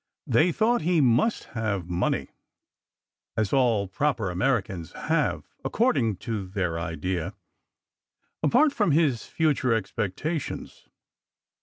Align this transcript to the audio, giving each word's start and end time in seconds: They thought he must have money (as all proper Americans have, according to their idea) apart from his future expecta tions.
They 0.25 0.51
thought 0.51 0.81
he 0.81 0.99
must 0.99 1.43
have 1.53 1.87
money 1.87 2.29
(as 3.37 3.53
all 3.53 3.87
proper 3.87 4.31
Americans 4.31 4.93
have, 4.93 5.43
according 5.63 6.15
to 6.25 6.47
their 6.47 6.79
idea) 6.79 7.35
apart 8.41 8.73
from 8.73 8.93
his 8.93 9.27
future 9.27 9.79
expecta 9.79 10.41
tions. 10.41 10.87